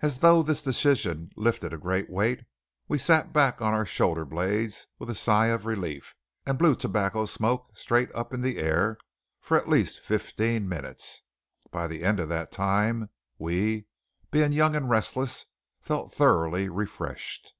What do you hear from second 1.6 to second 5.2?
a great weight, we sat back on our shoulder blades with a